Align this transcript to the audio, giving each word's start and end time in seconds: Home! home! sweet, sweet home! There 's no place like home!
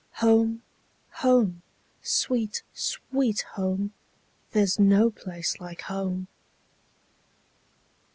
Home! 0.13 0.63
home! 1.17 1.61
sweet, 2.01 2.63
sweet 2.73 3.41
home! 3.53 3.93
There 4.49 4.65
's 4.65 4.79
no 4.79 5.11
place 5.11 5.59
like 5.59 5.81
home! 5.81 6.27